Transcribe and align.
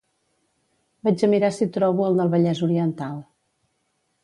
Vaig 1.07 1.25
a 1.27 1.29
mirar 1.33 1.51
si 1.59 1.67
trobo 1.77 2.09
el 2.09 2.19
del 2.21 2.33
Vallès 2.37 2.65
oriental 2.71 3.23